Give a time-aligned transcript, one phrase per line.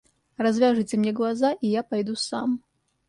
[0.39, 2.59] Развяжите мне глаза и я пойду сам.